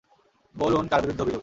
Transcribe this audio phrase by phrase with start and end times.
[0.55, 1.39] বলুন, কার বিরুদ্ধে অভিযোগ?